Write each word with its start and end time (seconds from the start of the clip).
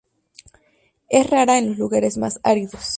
Es 1.09 1.29
rara 1.29 1.59
en 1.59 1.67
los 1.69 1.77
lugares 1.77 2.17
más 2.17 2.39
áridos. 2.41 2.85